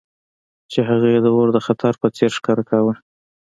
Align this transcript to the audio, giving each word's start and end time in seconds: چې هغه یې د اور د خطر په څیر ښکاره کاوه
چې 0.71 0.79
هغه 0.89 1.07
یې 1.13 1.19
د 1.25 1.27
اور 1.35 1.47
د 1.53 1.57
خطر 1.65 1.93
په 2.01 2.07
څیر 2.17 2.31
ښکاره 2.37 2.63
کاوه 2.69 2.93